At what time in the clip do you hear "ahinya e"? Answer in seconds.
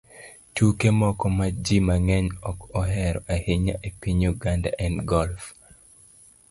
3.35-3.89